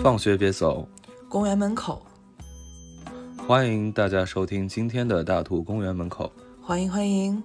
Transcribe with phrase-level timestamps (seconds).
[0.00, 0.88] 放学别走，
[1.28, 2.00] 公园门口，
[3.46, 6.32] 欢迎大家收听今天的大兔公园门口。
[6.62, 7.42] 欢迎欢迎，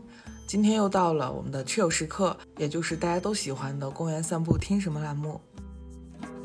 [0.54, 5.42] 今天又到了我们的 chill 时刻，也就是大家都喜欢的公园散步听什么栏目。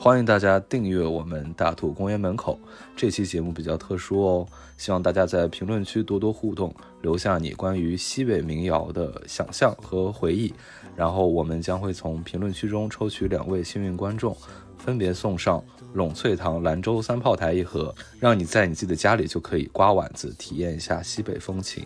[0.01, 2.59] 欢迎大家订阅我们大土公园门口。
[2.97, 10.55] 这期节目比较特殊哦，希望大家在评论区多多互动，留下你关于西北民谣的想象和回忆，
[10.97, 14.35] 然后我们将会从评论区中抽取两位幸运观众，
[14.79, 15.63] 分别送上。
[15.95, 21.85] 陇翠堂兰州三炮台一盒，让你在你自己的家里就可以刮碗子，体验一下西北风情。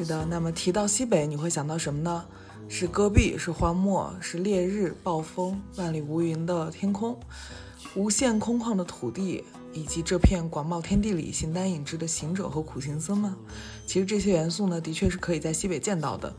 [0.00, 2.24] 是的，那么提到西北，你会想到什么呢？
[2.70, 7.20] 是戈壁，是荒漠，是烈日、暴风、万里无云的天空，
[7.94, 13.36] 无限空旷的土地，以及这片广袤天地里形单影只的行者和苦行僧们？
[13.84, 16.34] 其实这些元素呢，的确是可以在西北见到的。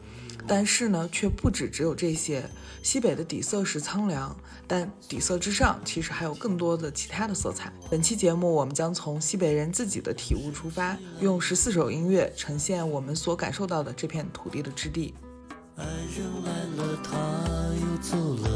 [0.47, 2.43] 但是呢，却不止只有这些。
[2.83, 7.71] 西北的底色是苍凉，但底色之上其实还有更多的其他的色彩。
[7.91, 15.13] 本期节目，我们将从西北人自己的体悟出发，用十四首音乐呈现我们所感受到的这片土地的质地。
[15.75, 17.13] 爱人来了，他
[17.79, 18.49] 又走了。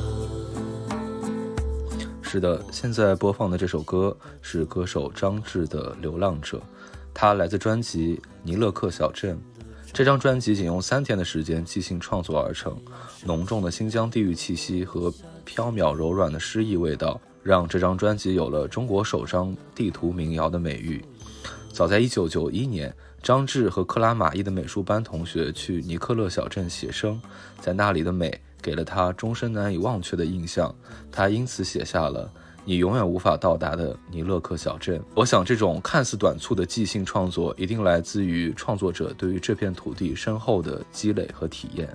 [2.23, 6.58] 是的，现在播放的这首歌是歌手张志的《流浪者》，
[7.13, 9.38] 他来自专辑《尼勒克小镇》。
[9.95, 12.77] 这张专辑仅用三天的时间即兴创作而成，
[13.23, 15.09] 浓重的新疆地域气息和
[15.45, 21.01] 飘渺柔软的诗意味道，让这张专辑有了“中国首张地图民谣”的美誉。
[21.71, 27.21] 早在1991年，张志和克拉玛依的美术班同学去尼克勒小镇写生，
[27.61, 30.75] 在那里的美给了他终身难以忘却的印象，
[31.09, 32.29] 他因此写下了。
[32.65, 34.99] 你永远无法到达的尼勒克小镇。
[35.13, 41.87] 我想，这种看似短促的即兴创作，一定来自于创作者对于这片土地深厚的积累和体验。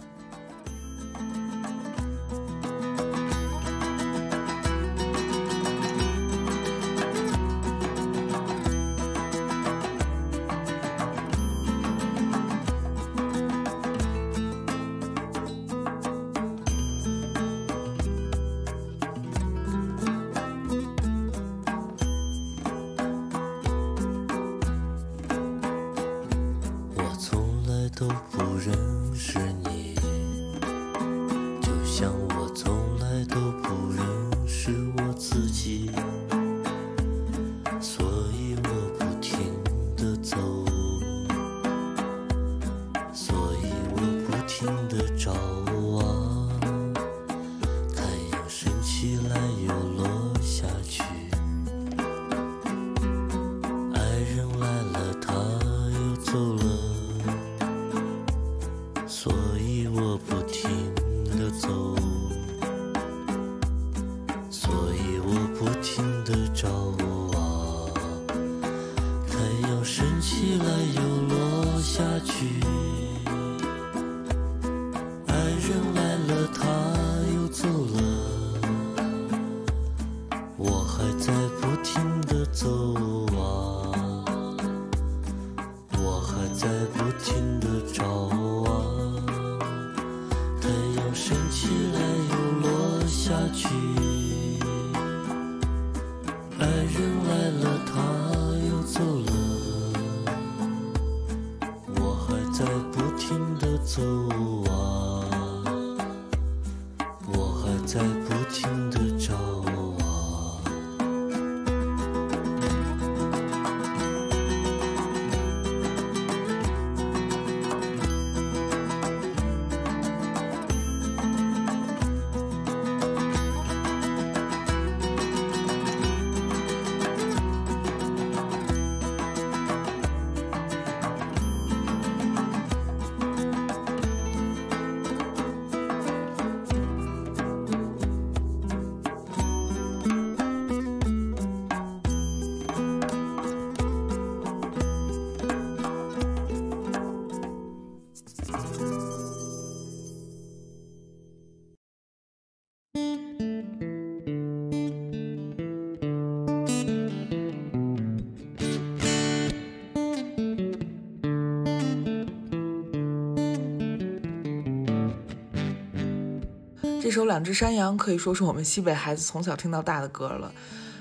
[167.11, 170.55] 这首《两只山羊》可以说是我们西北孩子从小听到大的歌了，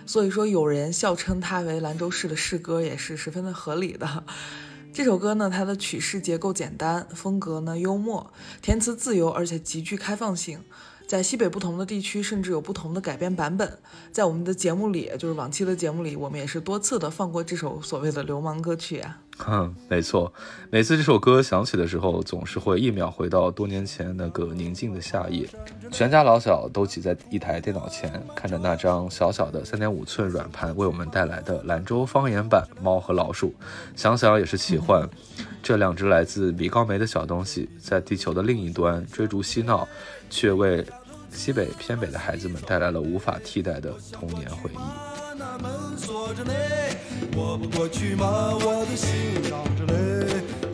[0.07, 4.23] 所以说有人笑称它为兰州市的市歌，也是十分的合理的。
[4.91, 10.59] 这首歌呢，它的曲式结构简单，风格呢幽默，填词自由，而且极具开放性。
[11.05, 13.77] 在西北不同的地区，甚至有不同的改编版本。
[14.11, 19.19] 在我们的节目里，就是往期的节目里，我们也是多次的放过这首所谓的流氓歌曲啊。
[19.39, 20.31] 哼， 没错，
[20.69, 25.47] 每次这首歌响起的时候，总是会一秒回到多年前那个宁静的夏夜，
[25.91, 33.47] 全家老小都挤在一台电脑前，看着那张小小的三点五寸软盘为我们带来的兰州方言版《猫和老鼠》，
[33.95, 35.09] 想想也是奇幻。
[35.63, 39.87] 这两只来自米高梅的小东西，在地球的另一端追逐嬉闹，
[40.29, 40.85] 却为。
[41.31, 45.18] 西北偏北的孩子们带来了无法替代的童年回忆。
[45.61, 46.97] 门锁着嘞
[47.35, 50.68] 我不过去嘛我的心伤着嘞。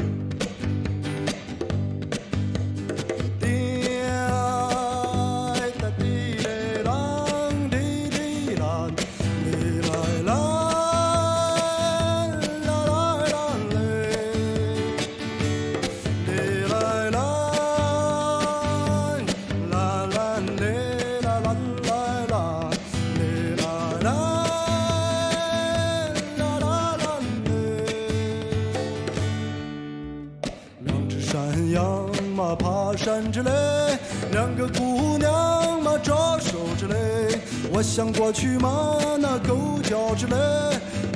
[34.32, 37.40] 两个姑娘嘛招手着嘞
[37.72, 38.98] 我想过去嘛？
[39.18, 40.36] 那狗叫着嘞，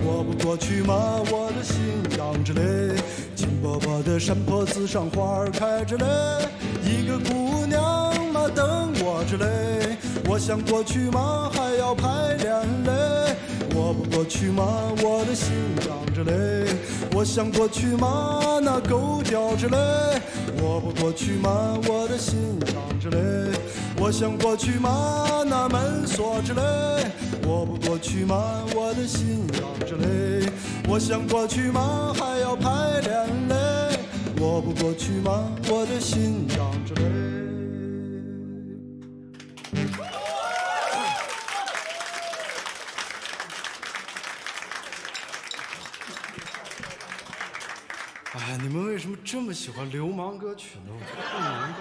[0.05, 1.21] 我不过去嘛？
[1.29, 1.75] 我的心
[2.17, 2.95] 痒着嘞，
[3.35, 6.05] 金箔箔的山坡子上花儿开着嘞，
[6.83, 9.97] 一个姑娘嘛等我着嘞。
[10.29, 11.49] 我想过去嘛？
[11.53, 12.09] 还要排
[12.39, 13.35] 练嘞，
[13.73, 14.63] 我不过去嘛？
[15.01, 15.53] 我的心
[15.87, 16.67] 痒着嘞，
[17.13, 18.59] 我想过去嘛？
[18.61, 20.21] 那狗叫着嘞，
[20.61, 21.79] 我不过去吗？
[21.87, 23.57] 我的心淌着泪。
[23.97, 25.43] 我想过去吗？
[25.45, 27.11] 那门锁着嘞。
[27.47, 28.63] 我不过去吗？
[28.75, 30.51] 我的心痒着嘞。
[30.87, 32.13] 我想过去吗？
[32.17, 33.99] 还要排练嘞。
[34.39, 35.51] 我不过去吗？
[35.69, 37.28] 我的心痒着嘞。
[49.49, 50.91] 么这么喜欢流氓歌曲呢？
[50.93, 51.79] 我不明白。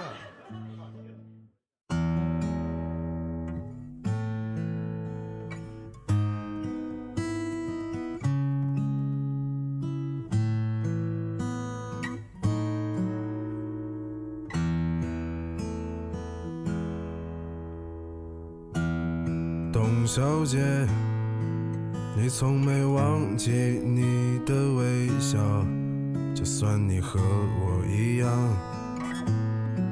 [19.70, 20.58] 董小姐，
[22.16, 25.38] 你从没忘记你的微笑，
[26.38, 28.31] 就算你和我一样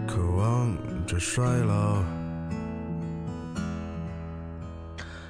[0.06, 0.72] 渴望
[1.04, 2.15] 着衰老。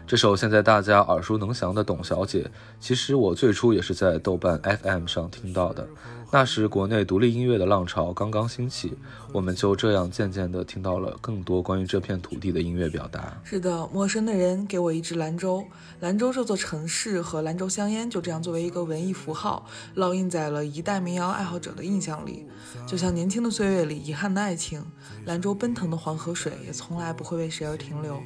[0.07, 2.45] 这首现在大家耳熟能详的《董小姐》，
[2.79, 5.85] 其实我最初也是在豆瓣 FM 上听到的。
[6.31, 8.97] 那时国内独立音乐的浪潮刚刚兴起，
[9.33, 13.37] 我们就这样渐渐地听到了更多关于这片土地的音乐表达。
[13.43, 15.65] 是的，陌生的人给我一支兰州，
[15.99, 19.67] 兰州这座城市和兰州香烟就这样作为一个文艺符号，
[19.97, 22.47] 烙印在了一代民谣爱好者的印象里。
[22.87, 24.85] 就像年轻的岁月里遗憾的爱情，
[25.25, 28.23] 兰州奔腾的黄河水也从来不会为谁而停留。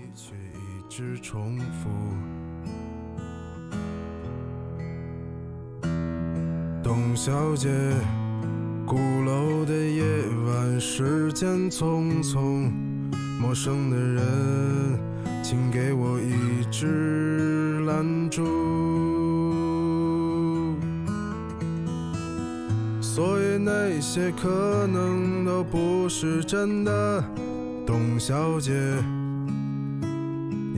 [0.90, 1.88] 只重复
[6.82, 7.68] 董小姐，
[8.85, 10.02] 鼓楼的夜
[10.49, 12.68] 晚，时间匆匆，
[13.40, 14.99] 陌生的人，
[15.44, 18.44] 请给我一支兰州。
[23.00, 27.25] 所以那些可能都不是真的，
[27.87, 28.73] 董小姐，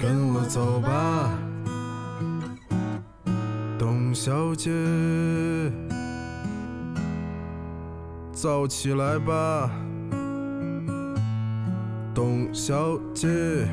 [0.00, 1.36] 跟我走吧，
[3.76, 4.70] 董小姐，
[8.32, 9.68] 早起来吧，
[12.14, 13.66] 董小姐。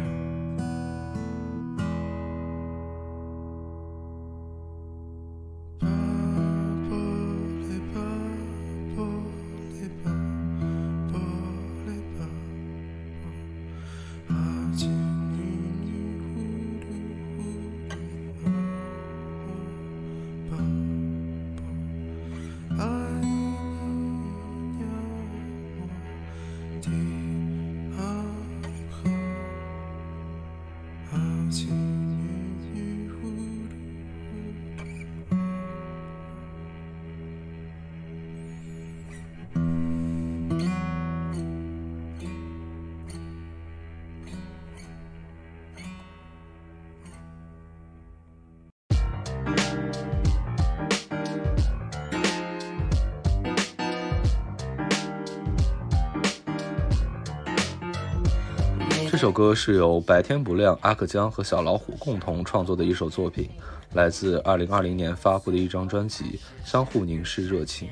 [59.25, 63.49] 这首歌是由白天不亮、阿克江和小老虎共同创作的一首作品，
[63.93, 66.23] 来自2020年发布的一张专辑
[66.63, 67.87] 《相互凝视热情》。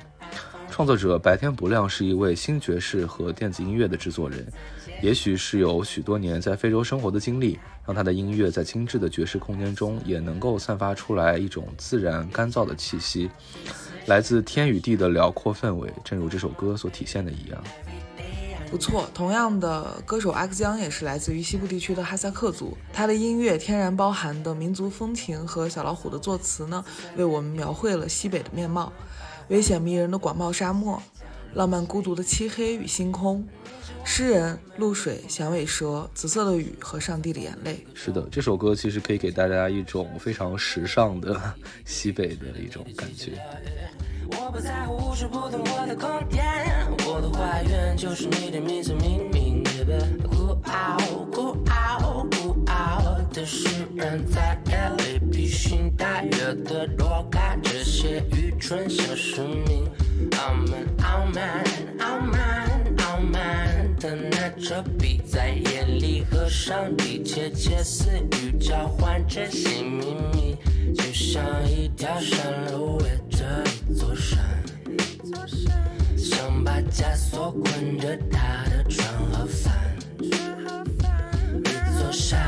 [0.70, 4.46] 创作者白天不亮是一位新爵士和电子音乐的制作人，
[5.02, 13.28] 也许是有许多年在非洲生活的经历，让他的音乐在精致的爵士空间中也能够散发出来一种自然干燥的气息，
[14.06, 17.64] 来自天与地的辽阔氛围，正如这首歌所体现的一样。
[18.70, 26.84] 不错，同样的歌手阿克江也是来自于西部地区的哈萨克族，他的音乐天然包含的民族风情和小老虎的作词呢，
[27.16, 28.92] 为我们描绘了西北的面貌：
[29.50, 31.02] 危险迷人的广袤沙漠，
[31.54, 33.48] 浪漫孤独的漆黑与星空，
[34.04, 37.86] 诗人、露水、响尾蛇、紫色的雨和上帝的眼泪。
[37.94, 41.40] 是的，这首歌其实可以给大家一种非常时尚的
[41.86, 43.40] 西北的一种感觉。
[44.32, 46.44] 我不在乎无处不同我的空间，
[47.06, 49.64] 我的花园就是你的名字命名。
[50.30, 50.98] 孤傲
[51.32, 59.86] 孤傲孤傲的诗人，在夜里披星戴月的躲开这些愚蠢小市民。
[60.38, 61.64] 傲慢傲慢
[62.00, 62.83] 傲慢
[63.32, 70.58] 慢的拿着笔，在夜里和上帝窃窃私语，交换真心秘密，
[70.94, 74.40] 就像一条山路围着一座山，
[76.18, 79.74] 想把枷锁捆着他的船和帆。
[80.20, 80.30] 一
[81.98, 82.40] 座山，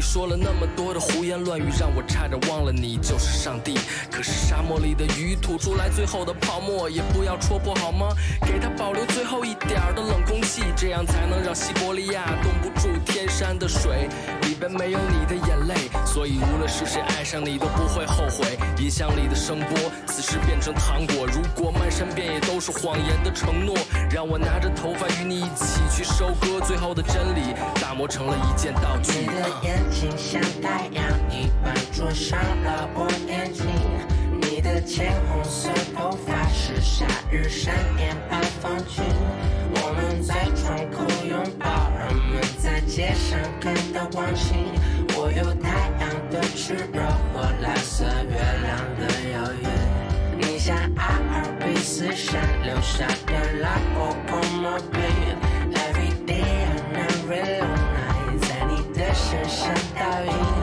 [0.00, 3.78] 你说了那么多的胡言乱语，让我差点忘了你就是上帝。
[4.10, 8.08] 可是沙漠里的鱼吐出来最后的泡沫，也不要戳破好吗？
[8.46, 14.08] 给它保留最后一点的冷空气，这样才能让西伯利亚冻不住天山的水，
[14.60, 15.74] 边没有你的眼泪。
[16.04, 18.58] 所以无论是谁爱上你，都不会后悔。
[18.78, 21.26] 音箱里的声波，此时变成糖果。
[21.26, 23.74] 如果漫山遍野都是谎言的承诺。
[24.10, 29.20] 让我拿着头发与你一起去收割最后的真理，打磨成了一件道具。
[29.20, 33.66] 你的眼睛像太阳一般灼伤了我眼睛，
[34.42, 39.04] 你的浅红色头发是夏日闪电般风景。
[39.72, 44.66] 我们在窗口拥抱，我们在街上看到光景。
[45.16, 49.70] 我有太阳的炽热和蓝色月亮的遥远，
[50.36, 54.98] 你像阿尔卑斯山留下的拉波波莫贝。
[55.72, 60.59] Every day and every night，在你的身上倒影。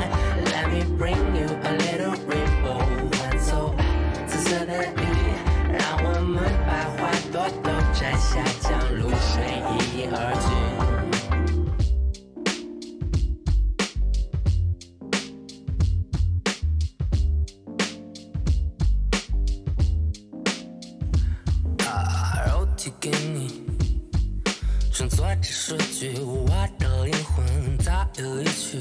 [25.69, 26.47] 失去，我
[26.79, 28.79] 的灵魂早已离去。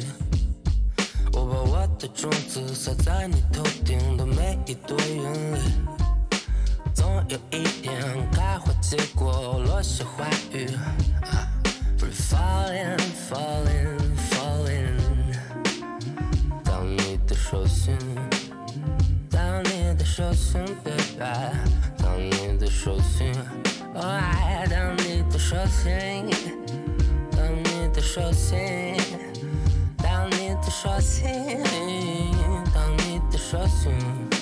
[1.32, 5.58] 我把我的种子撒在你头顶的每一朵云里，
[6.94, 10.68] 总有一天开花结果，落下花雨。
[11.98, 12.96] falling,
[13.28, 13.98] falling,
[14.30, 15.34] falling。
[16.62, 17.98] 当你的手心。
[19.28, 21.52] 当你的手心被白，
[21.98, 23.32] 当你的手心，
[23.98, 26.28] 哦爱，当你的手心，
[27.32, 28.94] 当你的手心，
[29.96, 31.62] 当你的手心，
[32.74, 34.35] 当你的手心。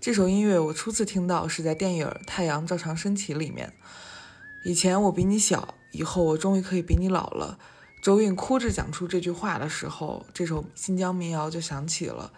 [0.00, 3.72] 这首音乐我初次听到是在电影《太阳照常升起》里面。
[4.64, 7.58] 以前我比你小，以后我终于可以比你老了。
[8.02, 12.32] 周韵哭着讲出这句话的时候，这首新疆民谣就响起了，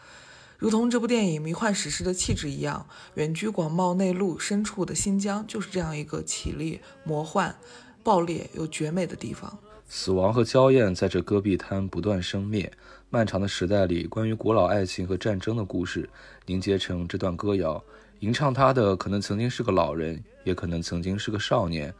[0.59, 2.87] 如同这部电影迷幻史诗的气质一样。
[3.15, 7.57] 远居广袤内陆深处的新疆，就是这样一个绮丽、魔幻、
[8.03, 9.59] 爆裂又绝美的地方。
[9.89, 12.71] 死亡和娇艳在这戈壁滩不断生灭，
[13.09, 16.07] 漫长的时代里，关于古老爱情和战争的故事
[16.45, 17.83] 凝结成这段歌谣。
[18.21, 21.95] 吟唱它的可能曾经是个老人，也可能曾经是个少年。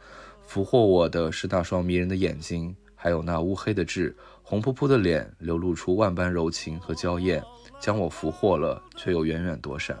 [0.45, 2.75] 俘获我的是那双迷人的眼睛，
[3.05, 7.39] 还有那乌黑的痣红扑扑的脸流露出万般柔情和娇艳
[7.79, 9.95] 将我俘获了却又远远躲闪。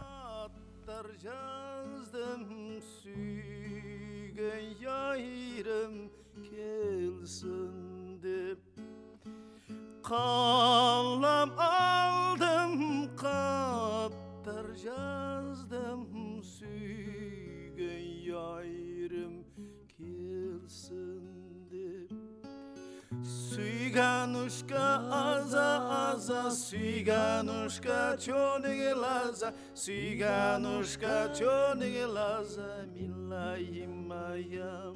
[23.95, 34.91] Сиганушка, аза, аза, сиганушка, черные глаза, сиганушка, черные глаза, милая моя.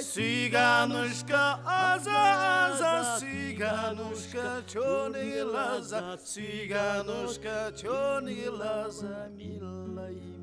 [0.00, 10.33] Сиганушка, аза, аза, сиганушка, черные глаза, сиганушка, черные глаза, милая.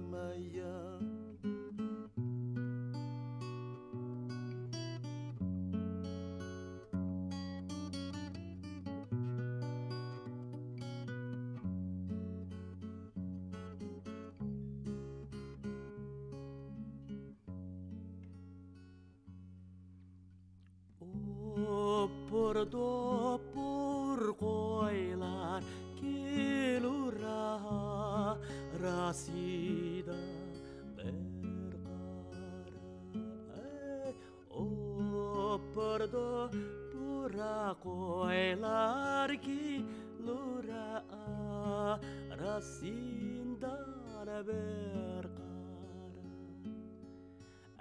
[22.72, 25.62] Doppur koilar
[26.00, 27.60] kilura
[28.82, 30.18] rasida
[30.98, 32.82] berkara.
[33.54, 34.14] Eh,
[34.50, 41.04] Oppur oh, doppura koilar kilura
[42.42, 43.78] rasinda
[44.48, 45.32] berkara.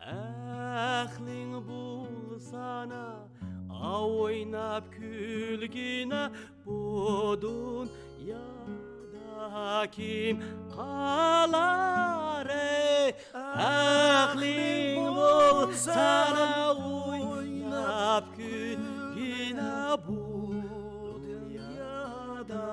[0.04, 3.39] Ahling bulsana sana
[3.85, 6.21] булсана ойнап күлгені
[6.65, 7.89] бұдын
[8.25, 10.39] яда ким
[10.73, 19.71] қалар ей Әхлің болсана ойнап күлгені
[20.07, 22.69] бұдын яда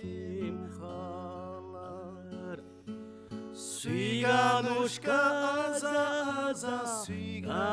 [0.00, 2.58] ким қалар
[3.66, 5.59] Сиганушка аза аза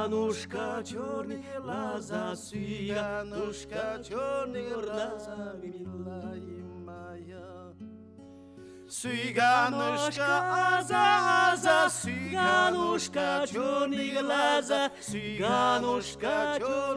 [0.07, 7.73] Сиганушка черный лаза Сиганушка черный лаза Милая моя
[8.89, 16.96] Сиганушка аза аза Сиганушка черный лаза Сиганушка черный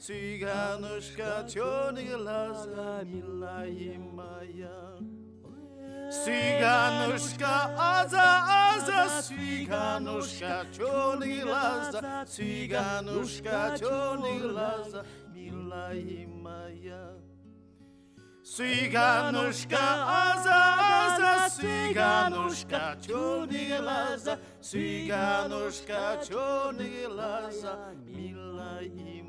[0.00, 4.96] Цыганушка черные глаза, милая моя.
[6.10, 17.12] Цыганушка, аза, аза, цыганушка, черные глаза, цыганушка, черные глаза, милая моя.
[18.42, 20.60] Цыганушка, аза,
[21.04, 29.19] аза, цыганушка, черные глаза, цыганушка, черные глаза, милая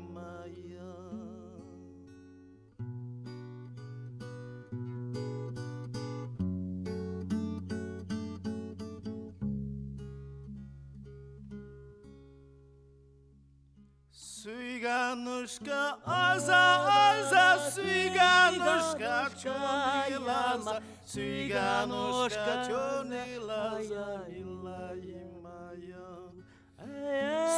[14.42, 16.62] Cyganuszka, oza,
[16.98, 26.08] oza, cyganuszka, czony lasa, cyganuszka, czony lasa, ila i maja.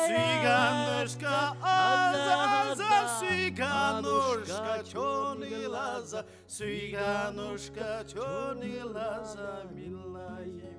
[0.06, 2.38] Cyganuszka, oza,
[2.70, 10.73] oza, cyganuszka, czony lasa, cyganuszka, czony lasa, mila i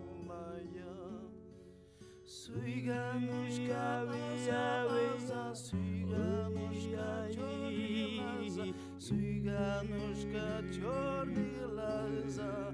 [2.46, 12.72] Cyganuśka wyjawiła, cyganuśka dziwi, cyganuśka czorny laza.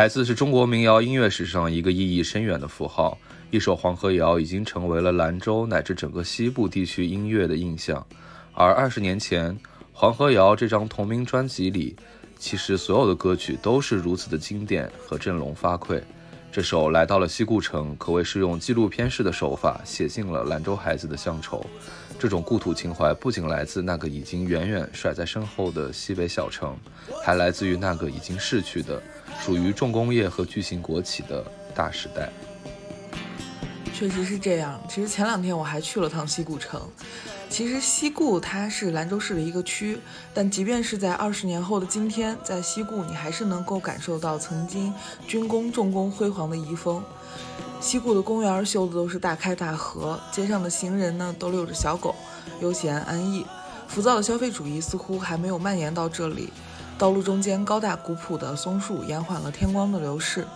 [0.00, 3.18] 孩子是中国民谣音乐史上一个意义深远的符号，
[3.50, 8.06] 一首黄河谣已经成为了兰州乃至整个西部地区音乐的印象。
[8.54, 9.52] 而二十年前，
[9.92, 11.94] 《黄河谣》这张同名专辑里，
[12.38, 16.00] 其实所有的歌曲都是如此的经典和振聋发聩。
[16.50, 21.62] 这首《来到了西固城》可谓是用纪录片式的手法写尽了兰州孩子的乡愁。
[22.18, 26.74] 这种故土情怀不仅来自那个已经远远甩在身后的西北小城，
[27.22, 29.00] 还来自于那个已经逝去的、
[29.44, 32.30] 属于重工业和巨型国企的大时代。
[33.92, 34.80] 确实是这样。
[34.88, 36.80] 其实前两天我还去了趟西固城。
[37.48, 39.98] 其实西固它是兰州市的一个区，
[40.32, 44.94] 但即便是在二十年后的今天，在西固你还是能够感受到曾经
[45.26, 47.02] 军工重工辉煌的遗风。
[47.80, 52.14] 西固的公园修的都是大开大合，街上的行人呢都遛着小狗，
[52.60, 53.44] 悠闲安逸。
[53.88, 56.52] 浮躁的消费主义似乎还没有蔓延到这里。
[57.00, 60.46] 道路中间高大古朴的松树延缓了天光的流逝，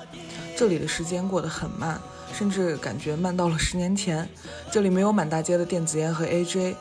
[0.54, 1.98] 这里的时间过得很慢。
[2.34, 4.28] 甚至感觉慢到了十年前。
[4.70, 6.74] 这里没有满大街的电子烟和 AJ，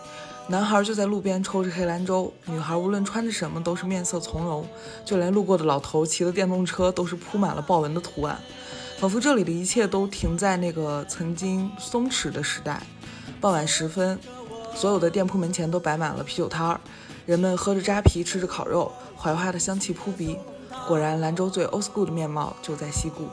[0.47, 4.67] 男孩就在路边抽着黑兰州，女孩无论穿着什么都是面色从容，
[5.05, 8.37] 就连路过的老头骑的电动车都是铺满了豹纹的图案，
[8.97, 12.81] 仿佛这里的一切都停在那个曾经松弛的时代。
[13.39, 14.19] 傍晚时分，
[14.75, 16.81] 所有的店铺门前都摆满了啤酒摊儿，
[17.25, 20.37] 人们喝着扎啤，吃着烤肉，槐花的香气扑鼻。
[20.87, 23.27] 果然，兰州最 old school 的面貌就在西固。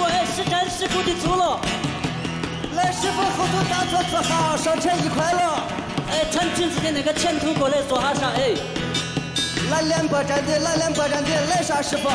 [0.00, 1.60] 故，哎，是战事故的走了。
[2.74, 5.64] 来，师傅后头打坐坐好，上车一块了。
[6.10, 8.54] 哎，穿裙子的那个前头过来坐下上，哎。
[9.70, 12.08] 来两个站的，来两个站的，来啥师傅？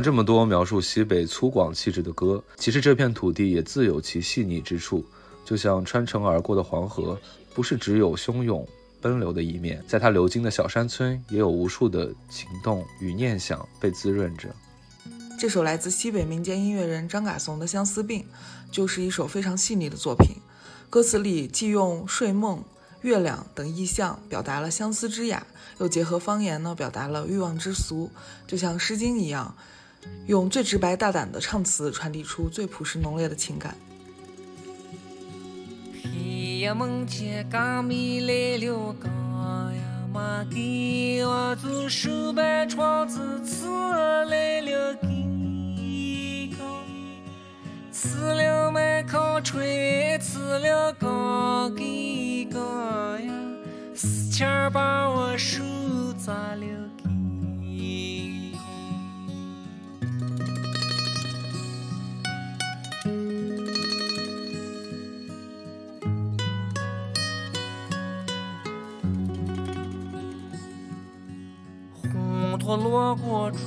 [0.00, 5.04] 这么多描述西北粗犷气质的歌，其实这片土地也自有其细腻之处。
[5.44, 7.18] 就像穿城而过的黄河，
[7.54, 8.66] 不是只有汹涌
[9.00, 14.48] 奔流的一面，在它流经的小山村，也有无数的情动与念想被滋润着。
[15.38, 18.22] 这首来自西北民间音乐人张嘎怂的《相思病》，
[18.70, 20.36] 就是一首非常细腻的作品。
[20.90, 22.62] 歌词里既用睡梦、
[23.00, 25.46] 月亮等意象表达了相思之雅，
[25.78, 28.10] 又结合方言呢，表达了欲望之俗，
[28.46, 29.56] 就像《诗经》一样，
[30.26, 33.76] 用最直白大胆的唱词传递出最朴实浓烈的情感。
[36.02, 43.66] 黑夜梦见嘎咪来了，嘎呀嘛给我做手板窗子，刺
[44.26, 46.64] 来了给嘎，
[47.90, 52.58] 刺了麦糠吹，刺了嘎给嘎
[53.20, 53.34] 呀，
[53.94, 55.62] 四钱儿把我手
[56.16, 58.39] 砸了给。
[72.50, 73.58] 红陀罗锅猪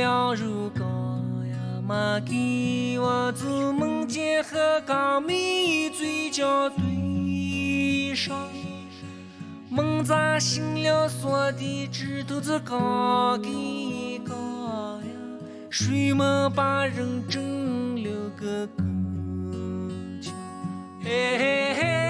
[0.00, 0.82] 羊肉糕
[1.44, 2.18] 呀嘛？
[2.24, 8.34] 给我做梦见和刚美嘴角对上，
[9.68, 14.34] 梦咋醒了锁的指头子刚给刚
[15.02, 15.06] 呀，
[15.68, 18.10] 睡梦把人整了
[18.40, 18.82] 个够
[20.22, 20.32] 呛，
[21.02, 22.03] 嘿嘿嘿，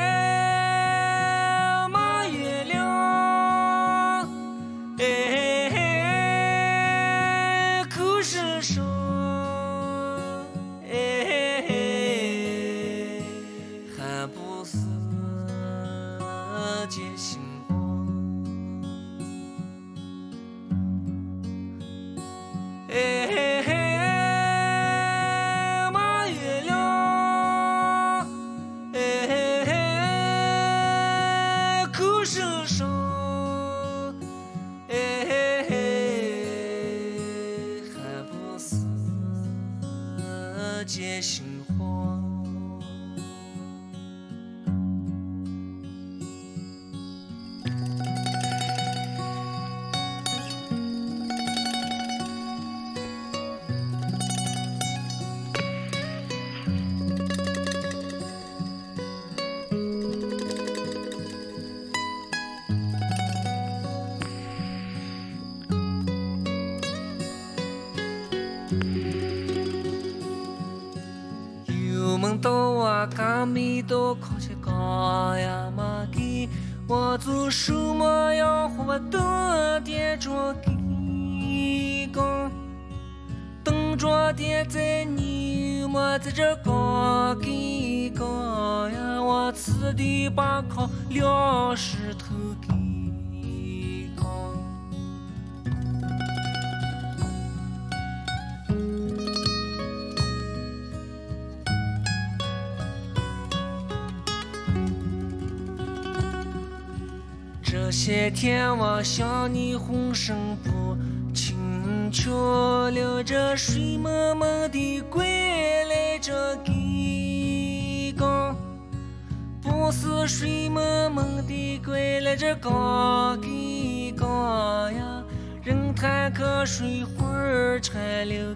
[126.04, 128.54] 人摊瞌睡会儿拆了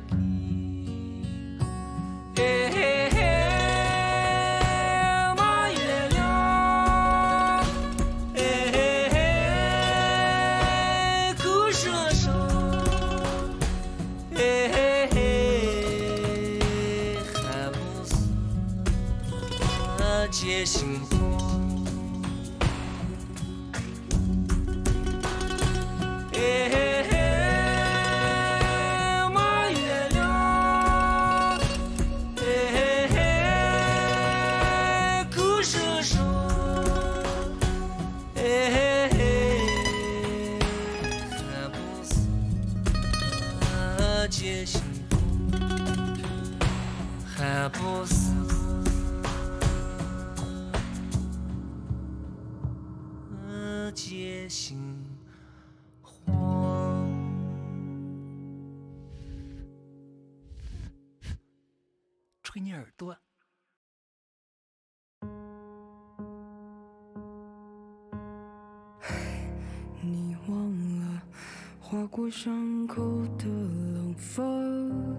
[72.31, 73.03] 伤口
[73.39, 75.17] 的冷风，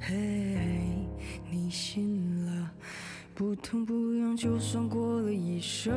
[0.00, 1.06] 嘿，
[1.50, 2.70] 你醒了，
[3.34, 5.92] 不痛不痒，就算过了一生。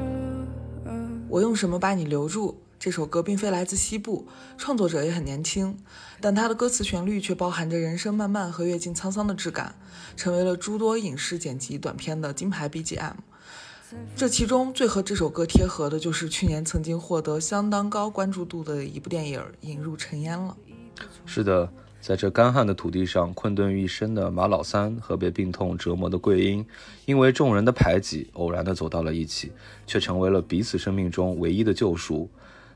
[1.29, 2.59] 我用什么把你留住？
[2.77, 4.27] 这首歌并非来自西部，
[4.57, 5.77] 创作者也很年轻，
[6.19, 9.75] 但它的歌词旋律却包含着人生漫漫和阅尽沧桑的质感，
[10.17, 13.13] 成为了诸多影视剪辑短片的金牌 BGM。
[14.15, 20.55] 这其中最和这首歌贴合的就是去年曾经获得相当高关注度的一部电影《引入尘烟》了。
[21.25, 21.67] 是的，
[21.99, 26.65] 在这干旱的土地上，困顿于一身的马老三和被病痛折磨的桂英，
[27.05, 29.51] 因为众人的排挤，偶然的走到了一起，
[29.87, 32.29] 却成为了彼此生命中唯一的救赎。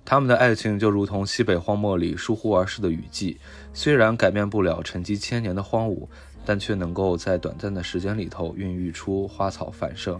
[0.04, 3.38] 他们的爱情就如同西北荒漠里疏忽而逝的雨季，
[3.74, 6.08] 虽然改变不了沉积千年的荒芜，
[6.46, 10.20] 但却能够在短暂的时间里头孕育出花草繁盛，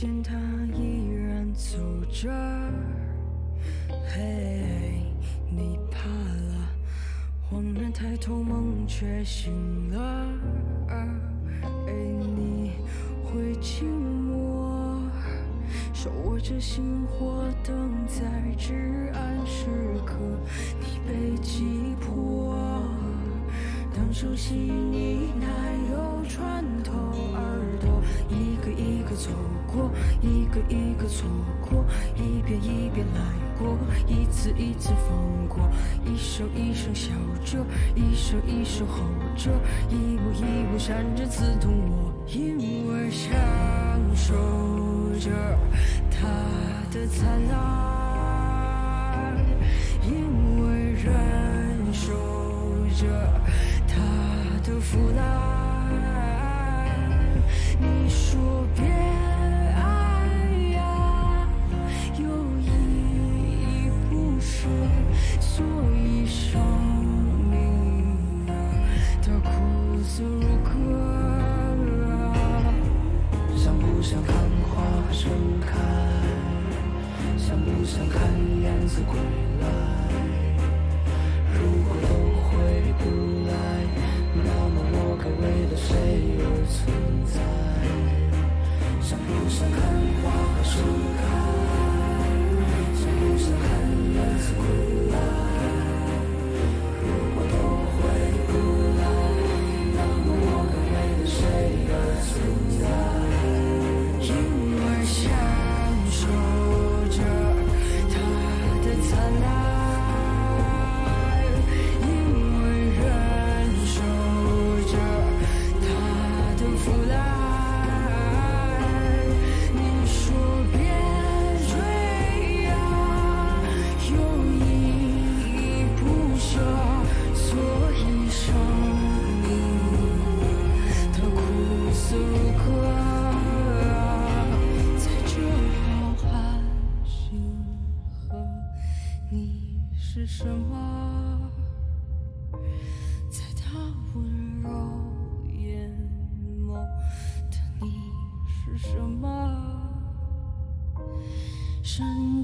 [0.00, 0.34] 见他
[0.74, 1.76] 依然走
[2.10, 2.32] 着。
[4.08, 5.04] 嘿，
[5.50, 6.70] 你怕了，
[7.50, 10.26] 恍然抬头，梦却醒了。
[10.88, 11.06] 哎，
[11.86, 12.70] 你
[13.22, 15.02] 会静默，
[15.92, 17.76] 手握着星火，等
[18.06, 18.24] 在
[18.56, 19.66] 至暗时
[20.06, 20.16] 刻，
[20.80, 22.56] 你被击破。
[23.94, 25.46] 当熟悉你奶
[25.92, 26.94] 油穿透
[27.34, 29.28] 耳朵，一个一个走
[29.72, 29.90] 过，
[30.20, 31.28] 一个一个错
[31.60, 31.84] 过，
[32.16, 33.20] 一遍一遍来
[33.58, 35.68] 过，一次一次放过，
[36.04, 37.12] 一声一声笑
[37.44, 37.64] 着，
[37.94, 39.00] 一声一声吼
[39.36, 39.50] 着，
[39.88, 43.30] 一步一步闪着刺痛我，因为享
[44.14, 44.34] 受
[45.18, 45.30] 着
[46.10, 46.26] 它
[46.92, 47.89] 的灿烂，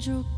[0.07, 0.36] 闪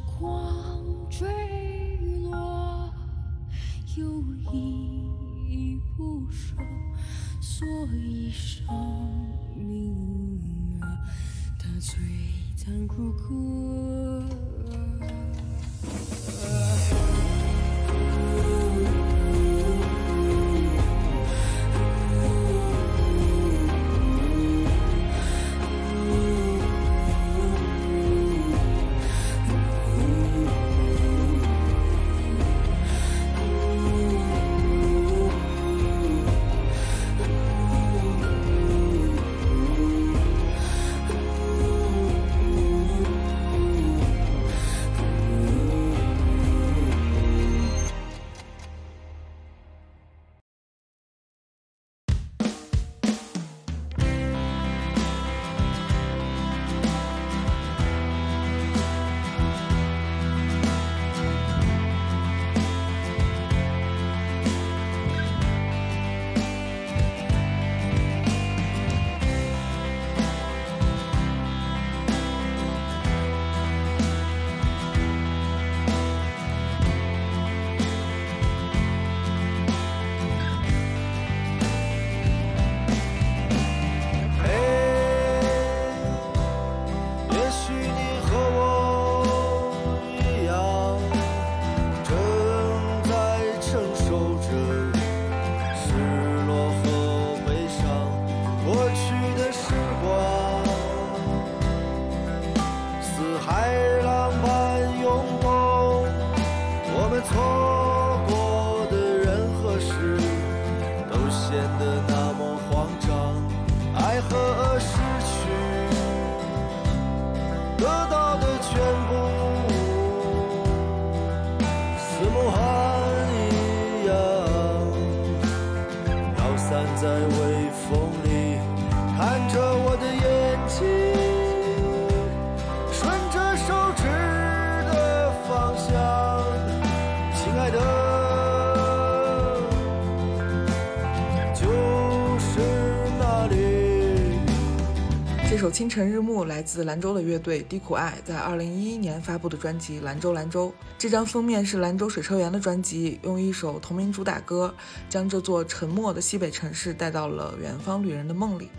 [145.98, 150.68] 晨日暮》来自兰州的乐队低苦爱，在二零一一年发布的专辑《兰州兰州》。
[150.96, 154.72] 这张封面是兰州水车员的专辑，用一首同名主打歌，
[155.08, 158.70] 将这座沉默的西北城市带到了远方旅人的梦里。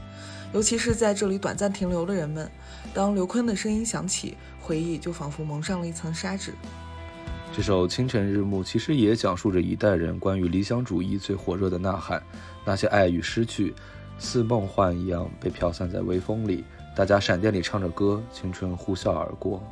[0.53, 2.49] 尤其是在这里短暂停留的人们，
[2.93, 6.53] 当刘坤的声音响起，回忆就仿佛蒙上了一层砂纸。
[7.53, 12.23] 这首《清晨日暮》其实也讲述着一代人关于理想主义最火热的呐喊，
[12.63, 13.75] 那些爱与失去，
[14.17, 16.63] 似梦幻一样被飘散在微风里。
[16.99, 19.63] 大家闪电里唱着歌，青春呼啸而过。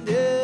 [0.00, 0.35] 在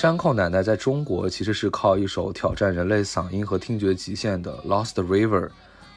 [0.00, 5.46] 山口奶奶在中国其实是靠一首挑战人类嗓音和听觉极限的《Lost River》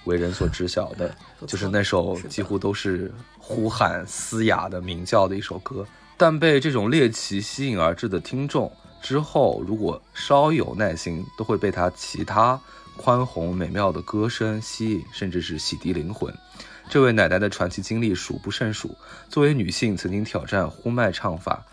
[0.06, 5.86] 为人所知晓的， 就是那首几乎都是呼喊嘶哑的鸣叫的一首歌。
[6.18, 8.72] 但被这种猎奇吸引而至的听众
[9.04, 12.60] 之后，如果稍有耐心，都会被他其他
[12.98, 16.34] 宽宏美妙的歌声吸引，甚至是洗涤灵魂。
[16.90, 18.98] 这位奶奶的传奇经历数不胜数。
[19.30, 21.64] 作为女性，曾经挑战呼麦唱法，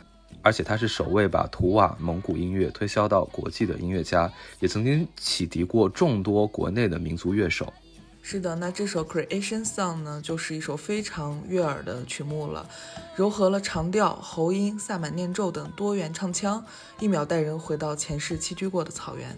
[0.43, 7.73] 而且他是首位把图瓦蒙古音乐推销到国际的音乐家，也曾经启迪过众多国内的民族乐手。
[8.21, 12.69] 是的，那这首 Creation Song 呢，就是一首非常悦耳的曲目了，
[13.17, 16.63] 糅合了长调、喉音、萨满念咒等多元唱腔，
[17.01, 19.35] 一秒带人回到前世栖居过的草原。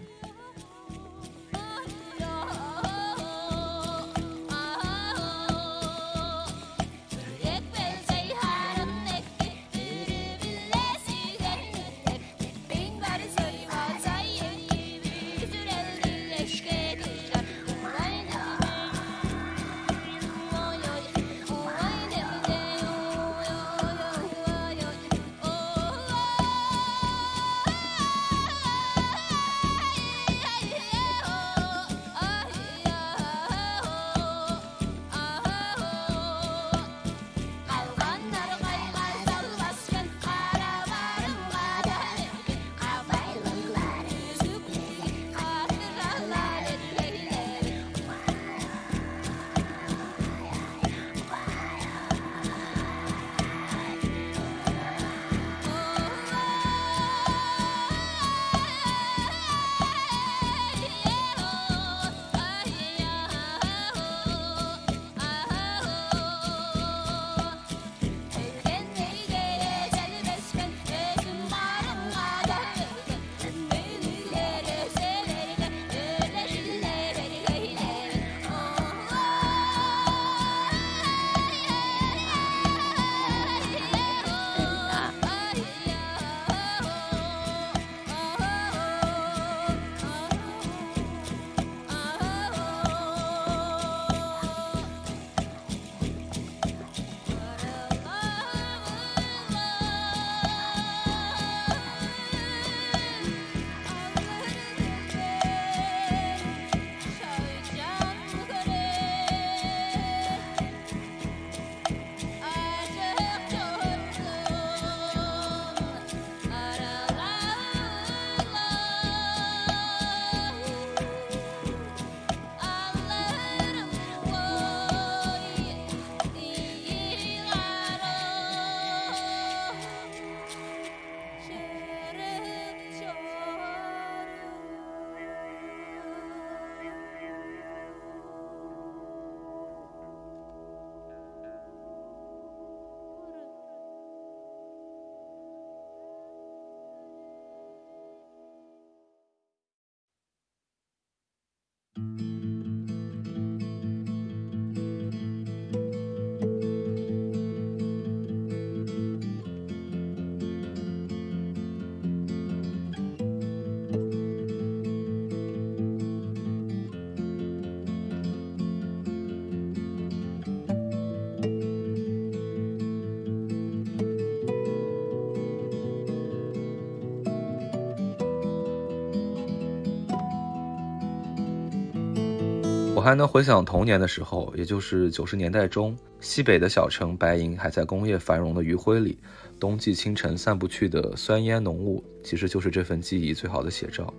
[183.11, 189.17] 还能回想童年的时候，也就是九十年代中，西北的小城白银还在工业繁荣的余晖里，
[189.59, 194.13] 冬季清晨散不去的酸烟浓雾，其实就是这份记忆最好的写照。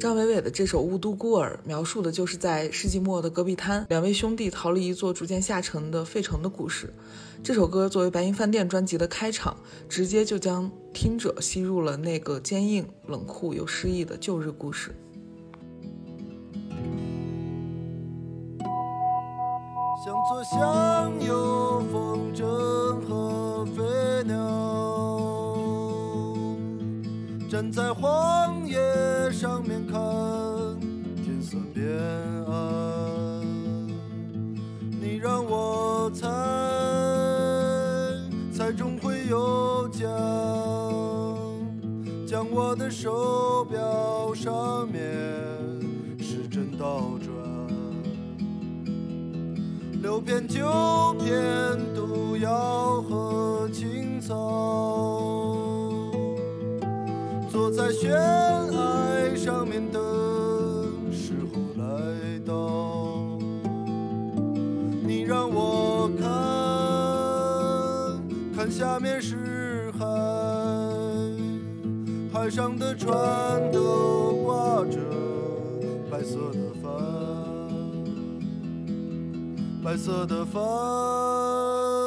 [0.00, 6.90] 张伟伟的这首《雾都孤儿》描述的就是在世纪末的戈壁滩，两位兄弟逃离一座逐渐下沉的废城的故事。
[7.42, 9.54] 这首歌作为白银饭店专辑的开场，
[9.86, 14.94] 直接就将听者吸入了那个坚硬、冷酷又诗意的旧日故事。
[20.42, 22.44] 像有，风筝
[23.06, 24.34] 和飞鸟，
[27.48, 28.76] 站在荒野
[29.30, 30.00] 上面看
[31.22, 31.86] 天色变
[32.48, 32.52] 暗。
[35.00, 36.26] 你让我猜，
[38.52, 40.10] 猜中会有奖，
[42.26, 45.00] 将我的手表上面
[46.18, 47.51] 时针倒转。
[50.12, 50.60] 六片九
[51.18, 51.34] 片
[51.94, 54.34] 毒药和青草，
[57.50, 59.98] 坐在悬崖上面的
[61.10, 61.84] 时候来
[62.44, 63.38] 到。
[65.02, 66.28] 你让我看
[68.54, 70.04] 看下面是海，
[72.30, 73.10] 海上的船
[73.72, 74.98] 都挂着
[76.10, 76.92] 白色的帆。
[79.82, 82.01] 白色的帆。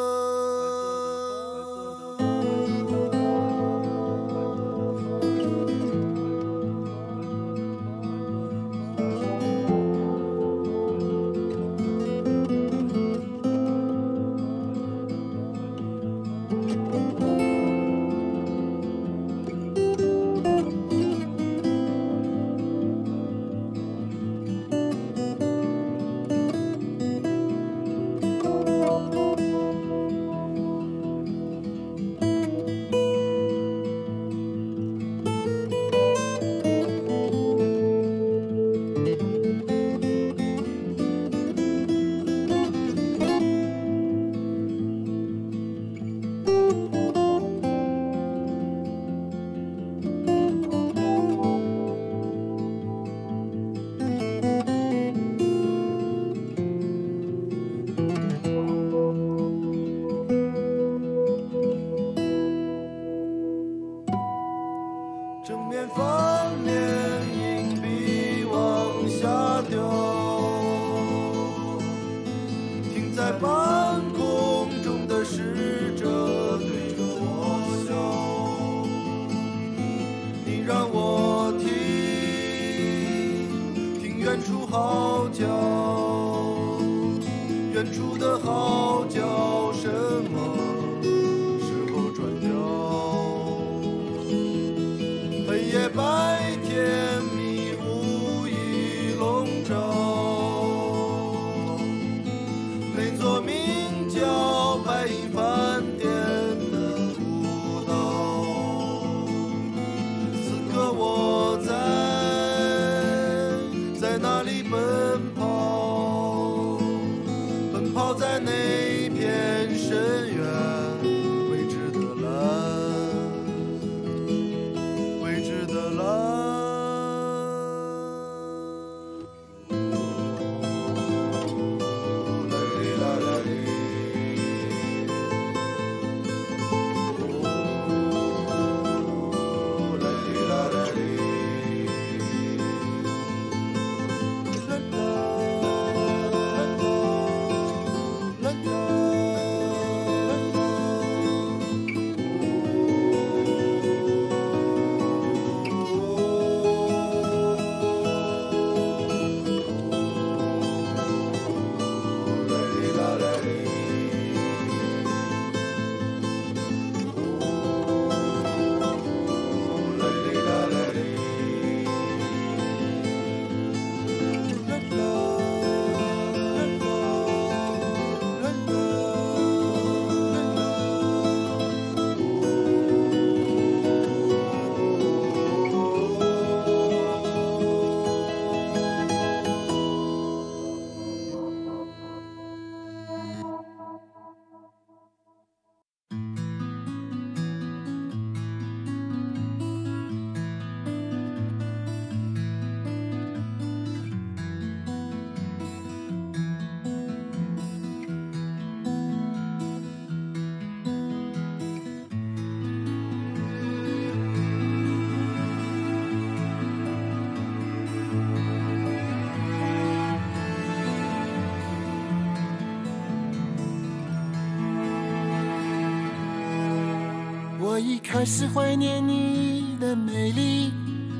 [228.17, 230.71] 开始怀念你的美丽，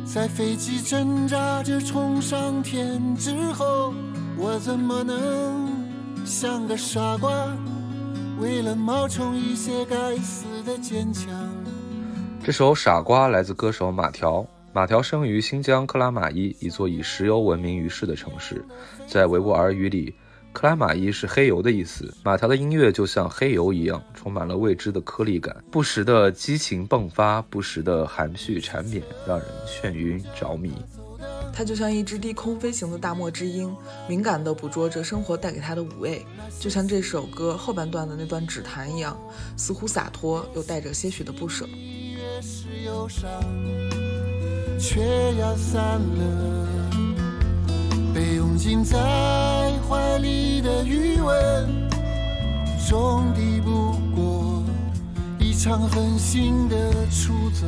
[0.06, 3.94] 在飞机挣扎着冲上天之后，
[4.38, 5.86] 我怎么能
[6.26, 7.30] 像个傻瓜，
[8.40, 11.30] 为了冒充一些该死的坚强？
[12.42, 14.48] 这首《傻瓜》来自歌手马条。
[14.72, 18.64] 马条生于新疆克拉玛依，一座以石油闻名于世的城市。
[19.06, 20.16] 在维吾尔语里，
[20.56, 22.16] 克拉玛依是黑油的意思。
[22.24, 30.72] 马条的音乐就像黑油一样，充满了未知的颗粒感，不时的激情迸发，不时的含蓄缠绵，让人眩晕着迷。
[31.54, 33.76] 它就像一只低空飞行的大漠之鹰，
[34.08, 36.26] 敏感地捕捉着生活带给它的五味，
[36.58, 39.20] 就像这首歌后半段的那段指弹一样，
[39.58, 41.66] 似乎洒脱，又带着些许的不舍。
[41.68, 43.30] 越是忧伤，
[44.80, 45.02] 却
[45.38, 46.66] 要散了。
[48.14, 48.98] 被拥紧在
[49.96, 51.90] 怀里的余温，
[52.86, 54.62] 总抵不过
[55.40, 56.76] 一场狠心的
[57.10, 57.66] 出走。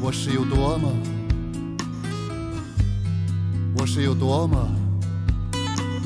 [0.00, 0.88] 我是有多么，
[3.76, 4.68] 我是有多么，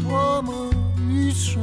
[0.02, 0.70] 多么
[1.08, 1.62] 愚蠢。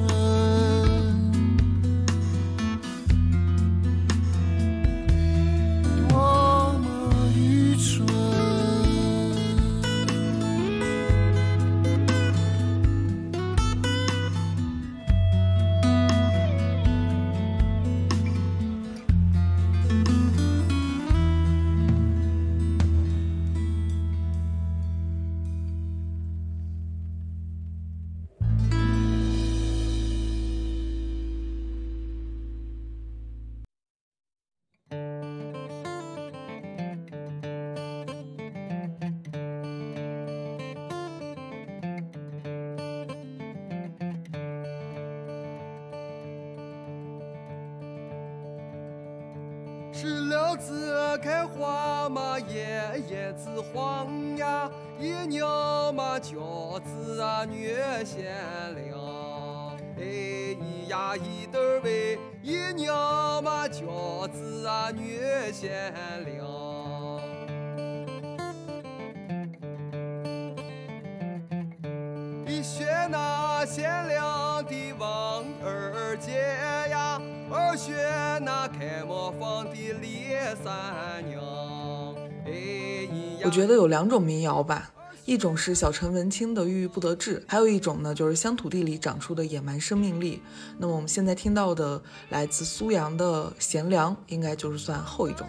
[83.53, 84.91] 我觉得有两种民谣吧
[85.25, 90.41] 一种是小城文青的郁郁不得志还有一种呢就是乡土地里长出的野蛮生命力。
[90.79, 92.01] 那么我们现在听到的
[92.31, 95.47] 来自苏阳的贤良应该就是算后一种。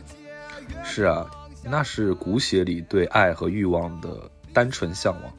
[0.85, 1.25] 是啊
[1.65, 5.33] 那是骨血里对爱和欲望的单纯向往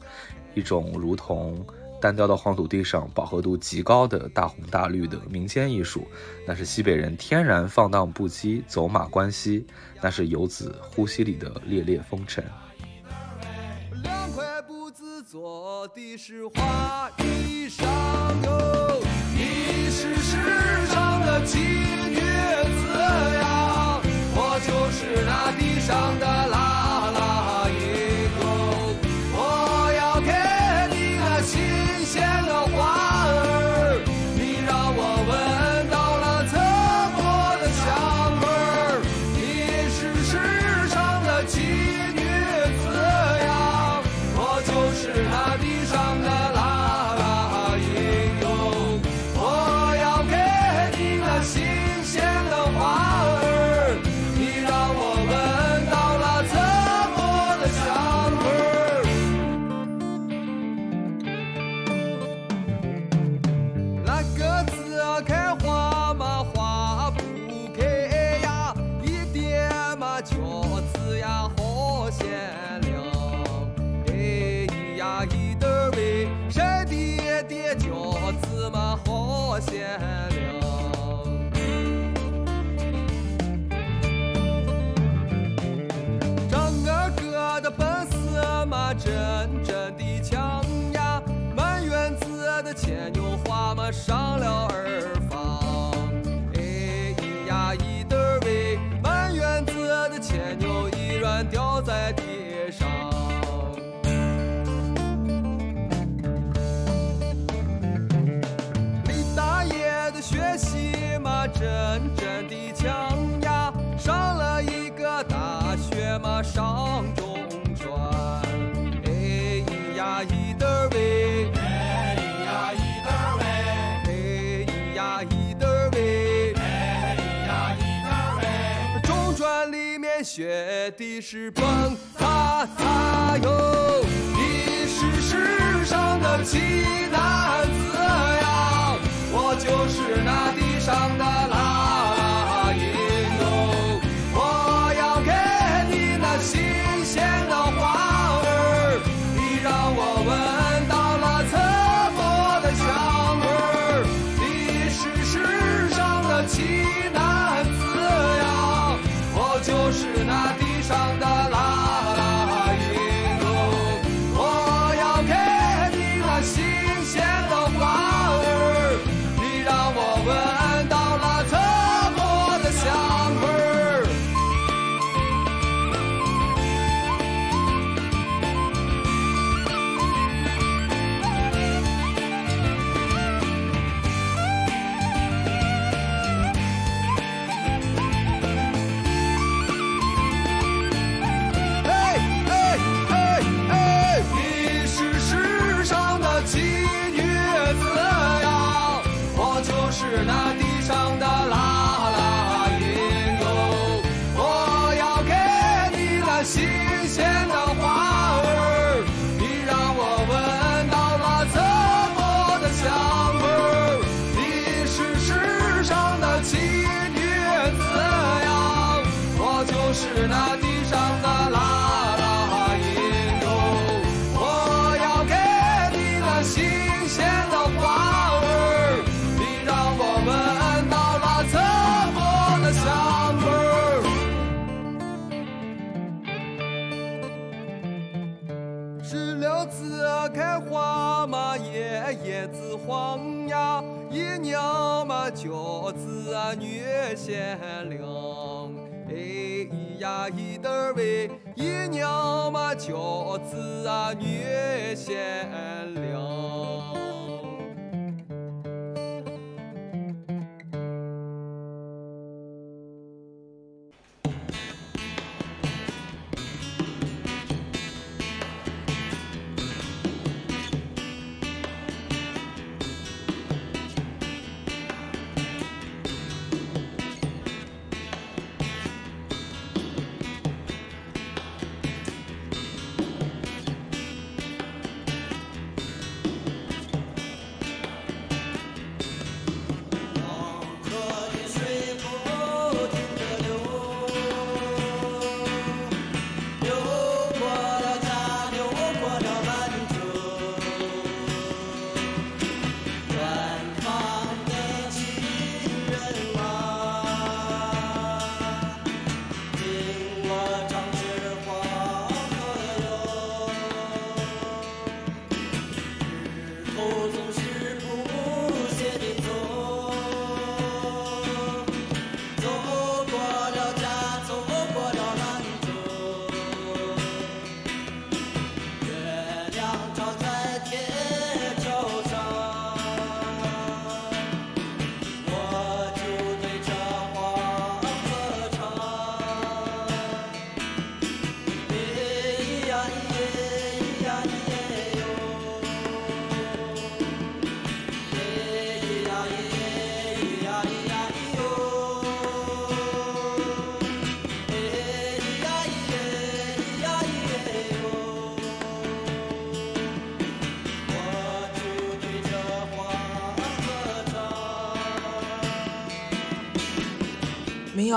[0.56, 1.64] 一种如同
[2.00, 6.06] 单调的黄土地上饱和度极高的大红大绿的民间艺术，
[6.46, 9.66] 那是西北人天然放荡不羁，走马观西，
[10.02, 12.44] 那是游子呼吸里的烈烈风尘。
[14.02, 17.82] 两块布子做的是花衣裳
[18.44, 19.00] 哟，
[19.34, 20.36] 你是世
[20.86, 22.88] 上的奇女子
[23.40, 24.00] 呀，
[24.34, 27.35] 我就是那地上的啦啦。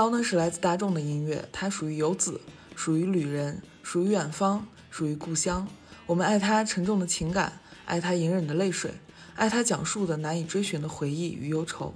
[0.00, 2.40] 谣呢是来自大众的音乐，它属于游子，
[2.74, 5.68] 属于旅人，属于远方，属于故乡。
[6.06, 7.52] 我们爱它沉重的情感，
[7.84, 8.90] 爱它隐忍的泪水，
[9.36, 11.92] 爱它讲述的难以追寻的回忆与忧愁。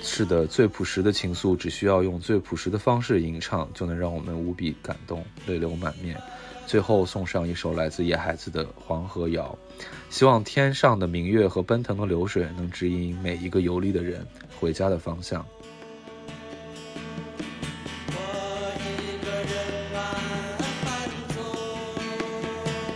[0.00, 6.16] 是的，最朴实的情愫，只需要用最朴实的方式吟唱，就能让我们无比感动，泪流满面。
[6.68, 9.58] 最后送上一首来自野孩子的《黄河谣》，
[10.08, 14.24] 希望天上的明月和奔腾的流水能指引每一个游历的人
[14.60, 15.44] 回家的方向。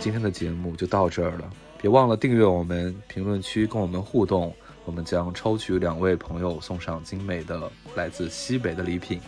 [0.07, 1.49] 今天的节目就到这儿了，
[1.81, 4.55] 别忘了订阅我们，评论区跟我们互动，
[4.85, 9.19] 我们将抽取两位朋友送上精美的来自西北的礼品。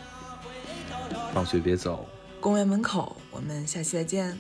[1.34, 2.08] 放学别走，
[2.40, 4.38] 公园门口，我们下期再见。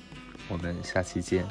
[0.47, 1.45] 我们下期见。